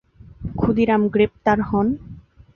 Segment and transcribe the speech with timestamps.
[0.55, 1.87] ক্ষুদিরাম গ্রেপ্তার হন।